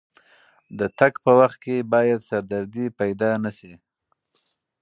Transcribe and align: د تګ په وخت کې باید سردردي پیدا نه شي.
د 0.77 0.79
تګ 0.99 1.13
په 1.23 1.31
وخت 1.39 1.57
کې 1.63 1.75
باید 1.93 2.25
سردردي 2.29 2.85
پیدا 2.99 3.31
نه 3.43 3.51
شي. 3.57 3.73